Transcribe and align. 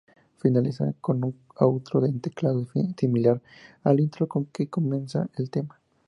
Finaliza 0.39 0.85
con 1.05 1.17
un 1.27 1.35
outro 1.67 1.97
en 2.09 2.15
teclados 2.25 2.67
similar 3.01 3.37
al 3.87 3.97
intro 4.05 4.23
con 4.27 4.43
que 4.53 4.67
comenzó 4.75 5.19
el 5.37 5.51
tema. 5.51 5.75